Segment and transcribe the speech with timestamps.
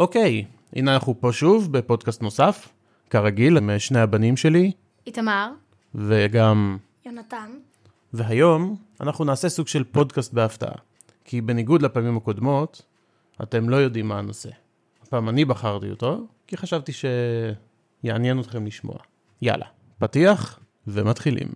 [0.00, 0.44] אוקיי,
[0.76, 2.68] הנה אנחנו פה שוב בפודקאסט נוסף,
[3.10, 4.72] כרגיל, עם שני הבנים שלי,
[5.06, 5.50] איתמר,
[5.94, 6.76] וגם...
[7.06, 7.50] יונתן.
[8.12, 10.74] והיום אנחנו נעשה סוג של פודקאסט בהפתעה.
[11.24, 12.82] כי בניגוד לפעמים הקודמות,
[13.42, 14.50] אתם לא יודעים מה הנושא.
[15.02, 16.92] הפעם אני בחרתי אותו, כי חשבתי
[18.02, 18.96] שיעניין אתכם לשמוע.
[19.42, 19.66] יאללה,
[19.98, 21.48] פתיח ומתחילים.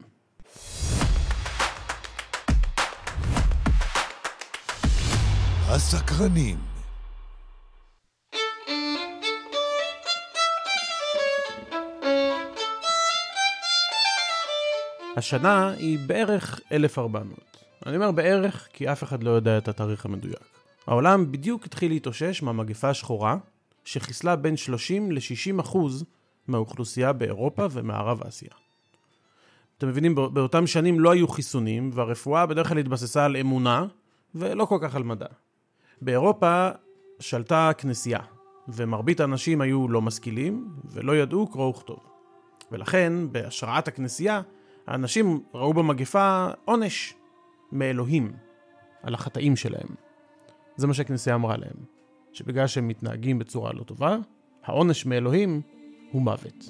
[5.68, 6.73] הסקרנים.
[15.16, 17.38] השנה היא בערך 1400.
[17.86, 20.38] אני אומר בערך כי אף אחד לא יודע את התאריך המדויק.
[20.86, 23.36] העולם בדיוק התחיל להתאושש מהמגפה השחורה,
[23.84, 26.04] שחיסלה בין 30 ל-60 אחוז
[26.48, 28.50] מהאוכלוסייה באירופה ומערב אסיה.
[29.78, 33.86] אתם מבינים, בא- באותם שנים לא היו חיסונים, והרפואה בדרך כלל התבססה על אמונה,
[34.34, 35.26] ולא כל כך על מדע.
[36.02, 36.68] באירופה
[37.20, 38.20] שלטה הכנסייה,
[38.68, 41.98] ומרבית האנשים היו לא משכילים, ולא ידעו קרוא וכתוב.
[42.72, 44.40] ולכן, בהשראת הכנסייה,
[44.86, 47.14] האנשים ראו במגפה עונש
[47.72, 48.32] מאלוהים
[49.02, 49.88] על החטאים שלהם.
[50.76, 51.76] זה מה שהכנסייה אמרה להם,
[52.32, 54.16] שבגלל שהם מתנהגים בצורה לא טובה,
[54.64, 55.60] העונש מאלוהים
[56.12, 56.64] הוא מוות.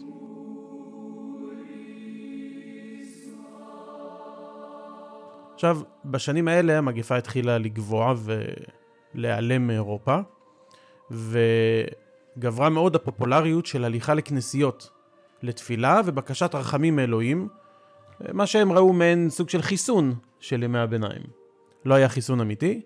[5.55, 8.15] עכשיו, בשנים האלה המגפה התחילה לגבוה
[9.15, 10.19] ולהיעלם מאירופה,
[11.11, 14.91] וגברה מאוד הפופולריות של הליכה לכנסיות,
[15.42, 17.48] לתפילה ובקשת רחמים מאלוהים,
[18.33, 21.23] מה שהם ראו מעין סוג של חיסון של ימי הביניים.
[21.84, 22.83] לא היה חיסון אמיתי,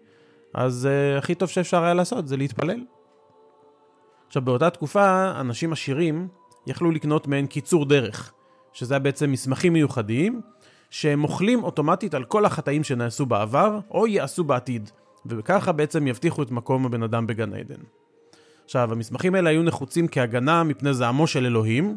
[0.54, 2.80] אז uh, הכי טוב שאפשר היה לעשות זה להתפלל.
[4.26, 6.28] עכשיו, באותה תקופה, אנשים עשירים
[6.66, 8.32] יכלו לקנות מעין קיצור דרך,
[8.72, 10.40] שזה היה בעצם מסמכים מיוחדים,
[10.90, 14.90] שהם מוחלים אוטומטית על כל החטאים שנעשו בעבר, או יעשו בעתיד,
[15.26, 17.80] וככה בעצם יבטיחו את מקום הבן אדם בגן עדן.
[18.64, 21.96] עכשיו, המסמכים האלה היו נחוצים כהגנה מפני זעמו של אלוהים,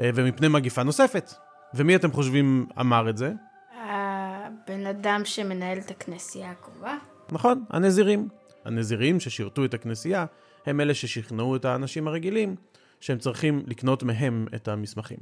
[0.00, 1.32] אה, ומפני מגיפה נוספת.
[1.74, 3.32] ומי אתם חושבים אמר את זה?
[3.80, 6.96] הבן אדם שמנהל את הכנסייה הקרובה.
[7.32, 8.28] נכון, הנזירים.
[8.64, 10.26] הנזירים ששירתו את הכנסייה,
[10.66, 12.56] הם אלה ששכנעו את האנשים הרגילים
[13.00, 15.18] שהם צריכים לקנות מהם את המסמכים.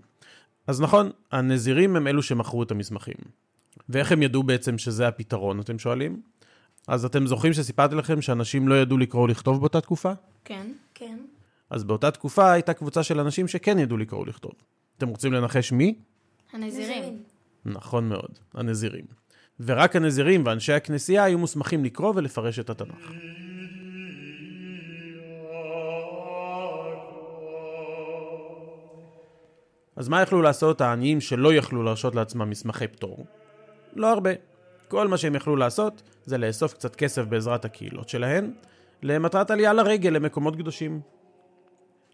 [0.67, 3.15] אז נכון, הנזירים הם אלו שמכרו את המסמכים.
[3.89, 6.23] ואיך הם ידעו בעצם שזה הפתרון, אתם שואלים?
[6.89, 10.13] אז אתם זוכרים שסיפרתי לכם שאנשים לא ידעו לקרוא ולכתוב באותה תקופה?
[10.45, 10.67] כן.
[10.95, 11.19] כן.
[11.71, 14.53] אז באותה תקופה הייתה קבוצה של אנשים שכן ידעו לקרוא ולכתוב.
[14.99, 15.95] אתם רוצים לנחש מי?
[16.53, 17.23] הנזירים.
[17.65, 19.05] נכון מאוד, הנזירים.
[19.61, 23.13] ורק הנזירים ואנשי הכנסייה היו מוסמכים לקרוא ולפרש את התנ"ך.
[29.97, 33.27] אז מה יכלו לעשות העניים שלא יכלו להרשות לעצמם מסמכי פטור?
[33.95, 34.31] לא הרבה.
[34.89, 38.53] כל מה שהם יכלו לעשות זה לאסוף קצת כסף בעזרת הקהילות שלהן,
[39.03, 41.01] למטרת עלייה לרגל למקומות קדושים.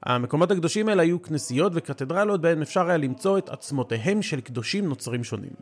[0.02, 5.24] המקומות הקדושים האלה היו כנסיות וקתדרלות בהן אפשר היה למצוא את עצמותיהם של קדושים נוצרים
[5.24, 5.52] שונים.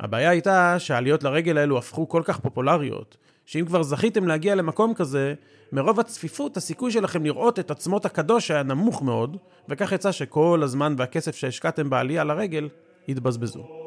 [0.00, 5.34] הבעיה הייתה שהעליות לרגל האלו הפכו כל כך פופולריות, שאם כבר זכיתם להגיע למקום כזה,
[5.72, 9.36] מרוב הצפיפות הסיכוי שלכם לראות את עצמות הקדוש היה נמוך מאוד,
[9.68, 12.68] וכך יצא שכל הזמן והכסף שהשקעתם בעלייה לרגל
[13.08, 13.79] התבזבזו.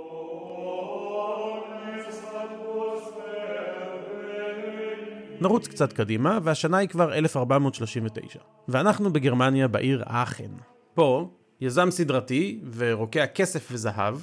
[5.44, 8.40] נרוץ קצת קדימה, והשנה היא כבר 1439.
[8.68, 10.52] ואנחנו בגרמניה בעיר אכן.
[10.94, 11.30] פה,
[11.62, 14.16] יזם סדרתי ורוקע כסף וזהב,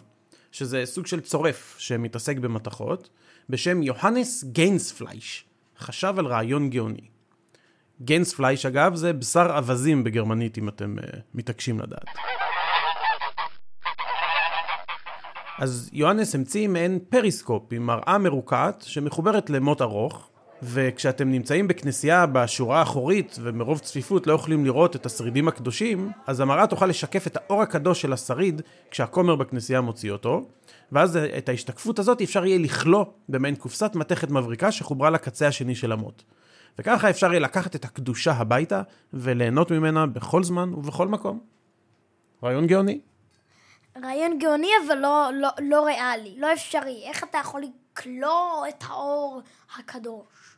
[0.52, 3.10] שזה סוג של צורף שמתעסק במתכות,
[3.48, 5.44] בשם יוהנס גיינספלייש,
[5.78, 7.08] חשב על רעיון גאוני.
[8.00, 12.04] גנספלייש אגב זה בשר אווזים בגרמנית אם אתם אה, מתעקשים לדעת.
[15.58, 20.29] אז יוהנס המציא מעין פריסקופ עם מראה מרוקעת שמחוברת למוט ארוך,
[20.62, 26.66] וכשאתם נמצאים בכנסייה בשורה האחורית ומרוב צפיפות לא יכולים לראות את השרידים הקדושים, אז המראה
[26.66, 30.46] תוכל לשקף את האור הקדוש של השריד כשהכומר בכנסייה מוציא אותו,
[30.92, 35.92] ואז את ההשתקפות הזאת אפשר יהיה לכלוא במעין קופסת מתכת מבריקה שחוברה לקצה השני של
[35.92, 36.22] המוט.
[36.78, 38.82] וככה אפשר יהיה לקחת את הקדושה הביתה
[39.12, 41.40] וליהנות ממנה בכל זמן ובכל מקום.
[42.44, 43.00] רעיון גאוני.
[44.02, 47.02] רעיון גאוני אבל לא, לא, לא ריאלי, לא אפשרי.
[47.04, 47.62] איך אתה יכול
[48.00, 49.42] לקלוא את האור
[49.78, 50.56] הקדוש?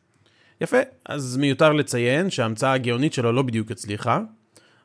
[0.61, 4.19] יפה, אז מיותר לציין שההמצאה הגאונית שלו לא בדיוק הצליחה,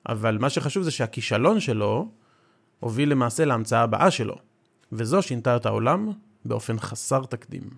[0.08, 2.08] אבל מה שחשוב זה שהכישלון שלו
[2.80, 4.34] הוביל למעשה להמצאה הבאה שלו,
[4.92, 6.12] וזו שינתה את העולם
[6.44, 7.70] באופן חסר תקדים.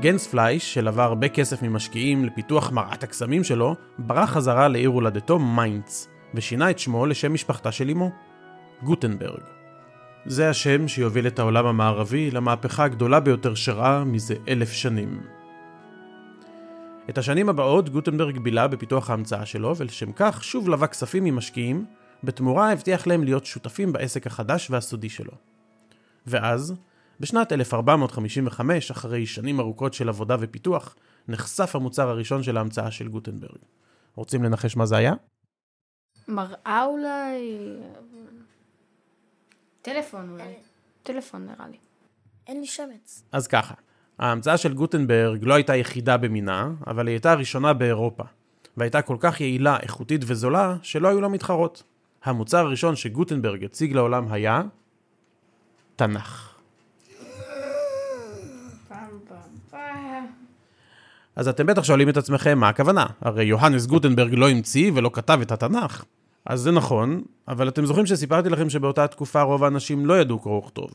[0.00, 6.70] גנספלייש, שלווה הרבה כסף ממשקיעים לפיתוח מראת הקסמים שלו, ברח חזרה לעיר הולדתו מיינץ, ושינה
[6.70, 8.10] את שמו לשם משפחתה של אמו,
[8.82, 9.63] גוטנברג.
[10.26, 15.22] זה השם שיוביל את העולם המערבי למהפכה הגדולה ביותר שראה מזה אלף שנים.
[17.10, 21.84] את השנים הבאות גוטנברג בילה בפיתוח ההמצאה שלו, ולשם כך שוב לווה כספים ממשקיעים,
[22.24, 25.32] בתמורה הבטיח להם להיות שותפים בעסק החדש והסודי שלו.
[26.26, 26.74] ואז,
[27.20, 30.96] בשנת 1455, אחרי שנים ארוכות של עבודה ופיתוח,
[31.28, 33.58] נחשף המוצר הראשון של ההמצאה של גוטנברג.
[34.14, 35.14] רוצים לנחש מה זה היה?
[36.28, 37.58] מראה אולי?
[39.84, 40.54] טלפון אולי.
[41.02, 41.76] טלפון נראה לי.
[42.46, 43.24] אין לי שמץ.
[43.32, 43.74] אז ככה,
[44.18, 48.22] ההמצאה של גוטנברג לא הייתה יחידה במינה, אבל היא הייתה הראשונה באירופה,
[48.76, 51.82] והייתה כל כך יעילה, איכותית וזולה, שלא היו לה מתחרות.
[52.24, 54.62] המוצר הראשון שגוטנברג הציג לעולם היה
[55.96, 56.58] תנ"ך.
[61.36, 65.38] אז אתם בטח שואלים את עצמכם מה הכוונה, הרי יוהנס גוטנברג לא המציא ולא כתב
[65.42, 66.04] את התנ"ך.
[66.46, 70.58] אז זה נכון, אבל אתם זוכרים שסיפרתי לכם שבאותה תקופה רוב האנשים לא ידעו קרוא
[70.58, 70.90] וכתוב,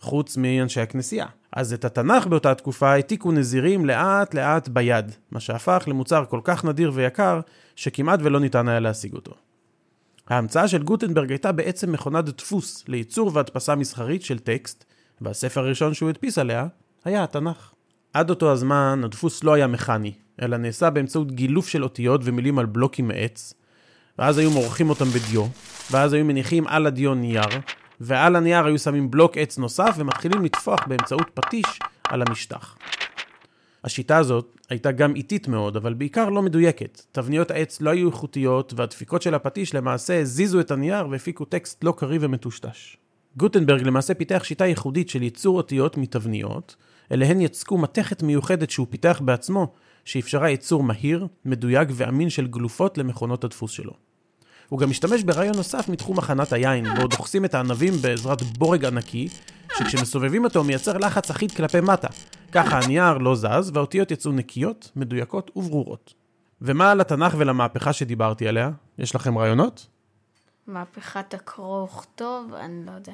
[0.00, 1.26] חוץ מאנשי הכנסייה.
[1.52, 6.64] אז את התנ"ך באותה תקופה העתיקו נזירים לאט לאט ביד, מה שהפך למוצר כל כך
[6.64, 7.40] נדיר ויקר,
[7.76, 9.32] שכמעט ולא ניתן היה להשיג אותו.
[10.28, 14.84] ההמצאה של גוטנברג הייתה בעצם מכונת דפוס לייצור והדפסה מסחרית של טקסט,
[15.20, 16.66] והספר הראשון שהוא הדפיס עליה
[17.04, 17.72] היה התנ"ך.
[18.12, 20.12] עד אותו הזמן הדפוס לא היה מכני,
[20.42, 23.54] אלא נעשה באמצעות גילוף של אותיות ומילים על בלוקים מעץ,
[24.18, 25.46] ואז היו מורחים אותם בדיו,
[25.90, 27.60] ואז היו מניחים על הדיו נייר,
[28.00, 32.76] ועל הנייר היו שמים בלוק עץ נוסף ומתחילים לטפוח באמצעות פטיש על המשטח.
[33.84, 37.02] השיטה הזאת הייתה גם איטית מאוד, אבל בעיקר לא מדויקת.
[37.12, 41.94] תבניות העץ לא היו איכותיות, והדפיקות של הפטיש למעשה הזיזו את הנייר והפיקו טקסט לא
[41.96, 42.96] קריא ומטושטש.
[43.36, 46.76] גוטנברג למעשה פיתח שיטה ייחודית של ייצור אותיות מתבניות,
[47.12, 49.72] אליהן יצקו מתכת מיוחדת שהוא פיתח בעצמו,
[50.04, 53.92] שאפשרה ייצור מהיר, מדויק ואמין של גלופות למכונות הדפוס שלו.
[54.68, 59.28] הוא גם השתמש ברעיון נוסף מתחום הכנת היין, בו דוחסים את הענבים בעזרת בורג ענקי,
[59.78, 62.08] שכשמסובבים אותו מייצר לחץ אחיד כלפי מטה.
[62.52, 66.14] ככה הנייר לא זז, והאותיות יצאו נקיות, מדויקות וברורות.
[66.62, 68.70] ומה על התנ"ך ולמהפכה שדיברתי עליה?
[68.98, 69.86] יש לכם רעיונות?
[70.66, 73.12] מהפכת הקרוא וכתוב, אני לא יודע.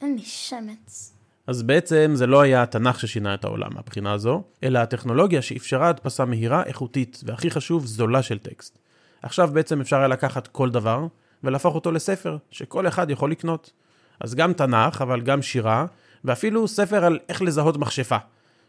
[0.00, 1.15] אין לי שמץ.
[1.46, 6.24] אז בעצם זה לא היה התנ"ך ששינה את העולם מהבחינה הזו, אלא הטכנולוגיה שאפשרה הדפסה
[6.24, 8.78] מהירה, איכותית, והכי חשוב, זולה של טקסט.
[9.22, 11.06] עכשיו בעצם אפשר היה לקחת כל דבר,
[11.44, 13.72] ולהפוך אותו לספר, שכל אחד יכול לקנות.
[14.20, 15.86] אז גם תנ"ך, אבל גם שירה,
[16.24, 18.16] ואפילו ספר על איך לזהות מכשפה,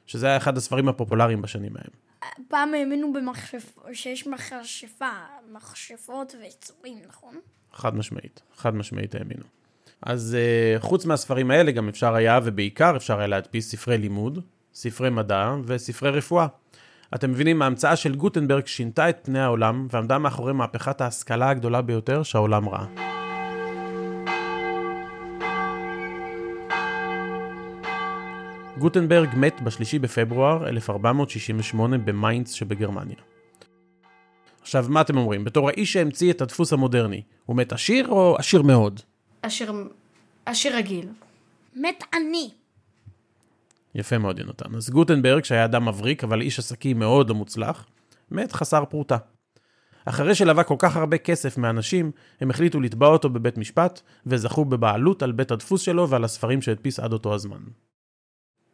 [0.06, 1.92] שזה היה אחד הספרים הפופולריים בשנים ההם.
[2.48, 3.78] פעם האמינו במכשפ...
[3.94, 5.12] שיש מכשפה,
[5.52, 7.36] מכשפות ויצורים, נכון?
[7.74, 9.44] חד משמעית, חד משמעית האמינו.
[10.02, 14.40] אז uh, חוץ מהספרים האלה גם אפשר היה, ובעיקר אפשר היה להדפיס ספרי לימוד,
[14.74, 16.48] ספרי מדע וספרי רפואה.
[17.16, 22.24] אתם מבינים, ההמצאה של גוטנברג שינתה את פני העולם ועמדה מאחורי מהפכת ההשכלה הגדולה ביותר
[22.24, 22.86] שהעולם ראה.
[28.78, 33.16] גוטנברג מת בשלישי בפברואר 1468 במיינץ שבגרמניה.
[34.62, 35.44] עכשיו, מה אתם אומרים?
[35.44, 39.02] בתור האיש שהמציא את הדפוס המודרני, הוא מת עשיר או עשיר מאוד?
[39.48, 39.74] עשיר,
[40.46, 41.10] עשיר רגיל.
[41.76, 42.52] מת עני.
[43.96, 44.76] יפה מאוד, יונתן.
[44.76, 47.86] אז גוטנברג, שהיה אדם מבריק, אבל איש עסקים מאוד לא מוצלח,
[48.32, 49.18] מת חסר פרוטה.
[50.06, 52.12] אחרי שלווה כל כך הרבה כסף מאנשים,
[52.42, 57.00] הם החליטו לתבוע אותו בבית משפט, וזכו בבעלות על בית הדפוס שלו ועל הספרים שהדפיס
[57.00, 57.62] עד אותו הזמן.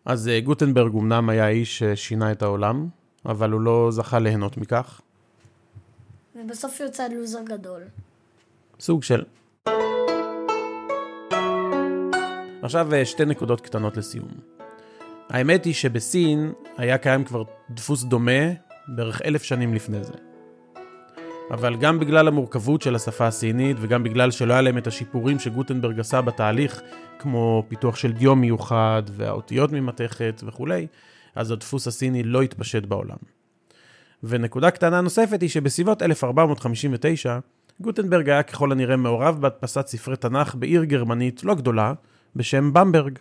[0.05, 2.87] אז אה, גוטנברג אמנם היה איש ששינה את העולם,
[3.25, 5.01] אבל הוא לא זכה ליהנות מכך.
[6.35, 7.81] ובסוף יוצא לוזר גדול.
[8.79, 9.23] סוג של.
[12.63, 14.27] עכשיו אה, שתי נקודות קטנות לסיום.
[15.29, 18.41] האמת היא שבסין היה קיים כבר דפוס דומה
[18.87, 20.13] בערך אלף שנים לפני זה.
[21.51, 25.99] אבל גם בגלל המורכבות של השפה הסינית וגם בגלל שלא היה להם את השיפורים שגוטנברג
[25.99, 26.81] עשה בתהליך,
[27.19, 30.87] כמו פיתוח של דיו מיוחד והאותיות ממתכת וכולי,
[31.35, 33.17] אז הדפוס הסיני לא התפשט בעולם.
[34.23, 37.39] ונקודה קטנה נוספת היא שבסביבות 1459,
[37.79, 41.93] גוטנברג היה ככל הנראה מעורב בהדפסת ספרי תנ"ך בעיר גרמנית לא גדולה,
[42.35, 43.19] בשם במברג.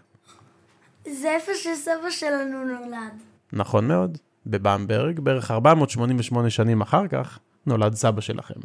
[1.09, 3.23] זה איפה שסבא שלנו נולד.
[3.53, 4.19] נכון מאוד.
[4.47, 8.61] בבמברג, בערך 488 שנים אחר כך, נולד סבא שלכם.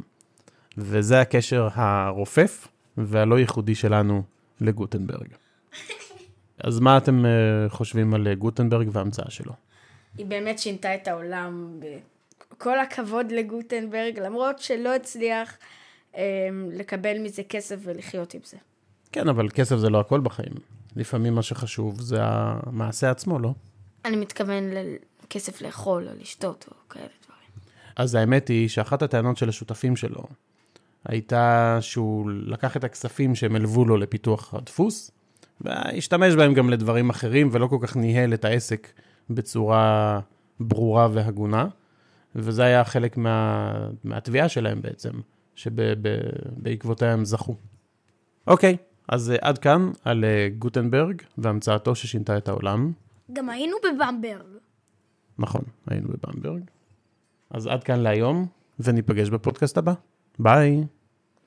[0.77, 4.24] וזה הקשר הרופף והלא ייחודי שלנו
[4.62, 5.27] לגוטנברג.
[6.60, 9.54] אז מה אתם uh, חושבים על uh, גוטנברג וההמצאה שלו?
[10.18, 11.80] היא באמת שינתה את העולם.
[12.58, 15.58] כל הכבוד לגוטנברג, למרות שלא הצליח
[16.13, 16.18] um,
[16.72, 18.58] לקבל מזה כסף ולחיות עם זה.
[19.12, 20.54] כן, אבל כסף זה לא הכל בחיים.
[20.96, 23.54] לפעמים מה שחשוב זה המעשה עצמו, לא?
[24.06, 24.64] אני מתכוון
[25.24, 27.50] לכסף לאכול או לשתות או כאלה דברים.
[27.96, 30.24] אז האמת היא שאחת הטענות של השותפים שלו
[31.06, 35.12] הייתה שהוא לקח את הכספים שהם הלוו לו לפיתוח הדפוס,
[35.62, 38.88] והשתמש בהם גם לדברים אחרים, ולא כל כך ניהל את העסק
[39.30, 40.20] בצורה
[40.60, 41.68] ברורה והגונה.
[42.36, 43.72] וזה היה חלק מה,
[44.04, 45.12] מהתביעה שלהם בעצם,
[45.56, 47.56] שבעקבותיה הם זכו.
[48.48, 52.92] אוקיי, אז uh, עד כאן על uh, גוטנברג והמצאתו ששינתה את העולם.
[53.34, 54.58] גם היינו בבמברג.
[55.40, 56.62] נכון, היינו בבמברג.
[57.50, 58.46] אז עד כאן להיום,
[58.80, 59.94] וניפגש בפודקאסט הבא.
[60.40, 60.84] ביי.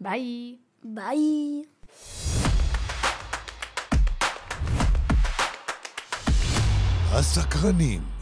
[0.00, 0.56] ביי.
[0.84, 1.62] ביי.
[7.12, 8.19] הסקרנים.